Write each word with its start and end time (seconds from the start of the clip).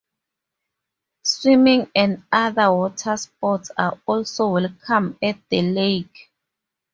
Swimming 1.23 1.91
and 1.93 2.23
other 2.31 2.63
watersports 2.71 3.69
are 3.77 4.01
also 4.07 4.49
welcome 4.49 5.15
at 5.21 5.37
the 5.49 5.61
lake. 5.61 6.31